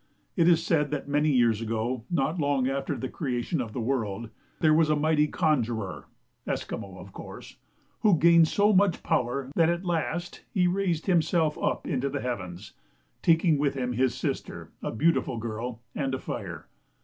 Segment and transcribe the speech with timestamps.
[0.35, 4.31] It is said that many years ago, not long after the creation of the world,
[4.59, 6.05] there was a mighty conjuror
[6.47, 7.57] (Esquimaux of course),
[7.99, 12.73] who gained so much power that at last he raised himself up into the heavens,
[13.21, 16.67] taking with him his sister (a beautiful girl) and a fire.